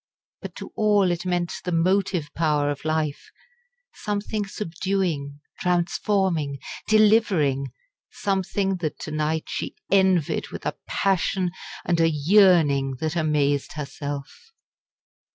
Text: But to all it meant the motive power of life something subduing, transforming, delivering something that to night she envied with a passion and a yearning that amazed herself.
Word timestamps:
But 0.41 0.55
to 0.55 0.71
all 0.75 1.11
it 1.11 1.27
meant 1.27 1.53
the 1.63 1.71
motive 1.71 2.33
power 2.33 2.71
of 2.71 2.83
life 2.85 3.29
something 3.93 4.47
subduing, 4.47 5.41
transforming, 5.59 6.57
delivering 6.87 7.67
something 8.09 8.77
that 8.77 8.97
to 9.01 9.11
night 9.11 9.43
she 9.47 9.75
envied 9.91 10.47
with 10.47 10.65
a 10.65 10.75
passion 10.87 11.51
and 11.85 11.99
a 11.99 12.09
yearning 12.09 12.95
that 12.99 13.15
amazed 13.15 13.73
herself. 13.73 14.51